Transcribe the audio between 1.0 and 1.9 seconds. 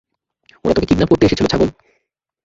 করতে এসেছিল, ছাগল।